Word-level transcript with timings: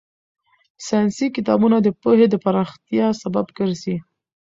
ساينسي 0.85 1.27
کتابونه 1.35 1.77
د 1.81 1.87
پوهې 2.01 2.27
د 2.29 2.35
پراختیا 2.43 3.07
سبب 3.21 3.45
ګرځي. 3.57 3.97